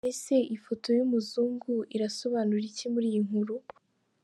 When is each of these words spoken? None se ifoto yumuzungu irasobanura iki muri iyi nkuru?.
None 0.05 0.15
se 0.23 0.37
ifoto 0.55 0.87
yumuzungu 0.97 1.73
irasobanura 1.95 2.63
iki 2.71 2.85
muri 2.93 3.05
iyi 3.11 3.19
nkuru?. 3.25 3.55